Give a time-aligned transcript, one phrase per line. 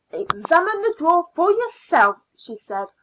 [0.09, 2.87] "Examine the drawer for yourself" she said.